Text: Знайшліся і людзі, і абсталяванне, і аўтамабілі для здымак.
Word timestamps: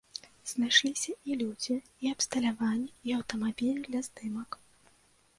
Знайшліся 0.51 1.11
і 1.31 1.35
людзі, 1.41 1.75
і 2.05 2.09
абсталяванне, 2.13 2.89
і 3.09 3.13
аўтамабілі 3.17 3.83
для 3.89 4.01
здымак. 4.09 4.57